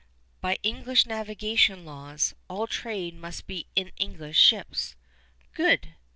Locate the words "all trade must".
2.49-3.45